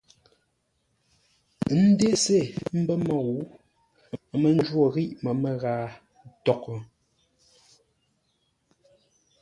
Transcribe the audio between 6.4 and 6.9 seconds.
tôghʼ.